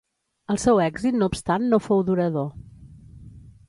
[0.53, 2.53] El seu èxit no obstant no fou durador.